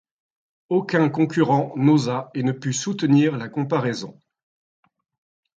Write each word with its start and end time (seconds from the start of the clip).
Aucun 0.69 1.09
concurrent 1.09 1.73
n'osa 1.75 2.31
et 2.33 2.41
ne 2.41 2.53
put 2.53 2.73
soutenir 2.73 3.37
la 3.37 3.49
comparaison. 3.49 4.17